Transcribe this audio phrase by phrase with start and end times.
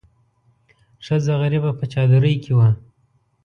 [1.05, 2.69] ښځه غریبه په چادرۍ کې وه.